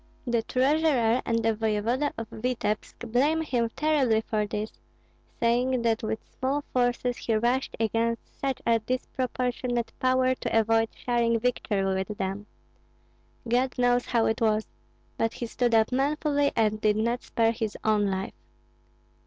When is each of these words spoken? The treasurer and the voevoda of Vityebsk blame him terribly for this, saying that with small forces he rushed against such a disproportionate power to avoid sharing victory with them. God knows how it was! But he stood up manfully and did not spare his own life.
The 0.25 0.41
treasurer 0.41 1.21
and 1.27 1.43
the 1.45 1.53
voevoda 1.53 2.11
of 2.17 2.27
Vityebsk 2.31 3.11
blame 3.11 3.43
him 3.43 3.69
terribly 3.75 4.21
for 4.21 4.47
this, 4.47 4.71
saying 5.39 5.83
that 5.83 6.01
with 6.01 6.17
small 6.25 6.63
forces 6.73 7.17
he 7.17 7.35
rushed 7.35 7.75
against 7.79 8.39
such 8.39 8.63
a 8.65 8.79
disproportionate 8.79 9.93
power 9.99 10.33
to 10.33 10.59
avoid 10.59 10.89
sharing 10.95 11.39
victory 11.39 11.85
with 11.85 12.17
them. 12.17 12.47
God 13.47 13.77
knows 13.77 14.07
how 14.07 14.25
it 14.25 14.41
was! 14.41 14.65
But 15.19 15.33
he 15.33 15.45
stood 15.45 15.75
up 15.75 15.91
manfully 15.91 16.51
and 16.55 16.81
did 16.81 16.95
not 16.97 17.21
spare 17.21 17.51
his 17.51 17.77
own 17.83 18.09
life. 18.09 18.33